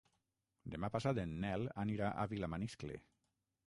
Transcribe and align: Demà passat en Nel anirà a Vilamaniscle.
Demà 0.75 0.89
passat 0.95 1.21
en 1.25 1.37
Nel 1.45 1.69
anirà 1.85 2.11
a 2.25 2.29
Vilamaniscle. 2.35 3.03